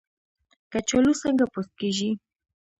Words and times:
کچالو 0.71 1.13
څنګه 1.23 1.45
پوست 1.53 1.71
کیږي؟ 1.79 2.11